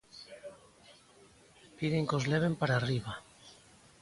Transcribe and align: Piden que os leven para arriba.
Piden 1.77 2.07
que 2.07 2.17
os 2.19 2.25
leven 2.31 2.53
para 2.59 2.73
arriba. 2.75 3.13